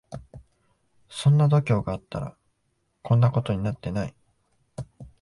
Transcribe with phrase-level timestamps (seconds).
[1.09, 2.35] そんな度胸があったら
[3.03, 4.15] こんなことになってない